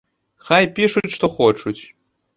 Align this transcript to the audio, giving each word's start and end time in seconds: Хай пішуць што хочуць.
Хай 0.47 0.65
пішуць 0.79 1.13
што 1.17 1.29
хочуць. 1.37 1.79